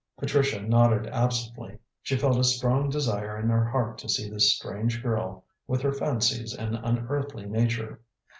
Patricia 0.17 0.59
nodded 0.59 1.05
absently. 1.13 1.77
She 2.01 2.17
felt 2.17 2.35
a 2.39 2.43
strong 2.43 2.89
desire 2.89 3.37
in 3.37 3.49
her 3.49 3.63
heart 3.63 3.99
to 3.99 4.09
see 4.09 4.27
this 4.27 4.51
strange 4.51 5.03
girl 5.03 5.45
with 5.67 5.83
her 5.83 5.93
fancies 5.93 6.55
and 6.55 6.75
unearthly 6.77 7.45
nature. 7.45 8.01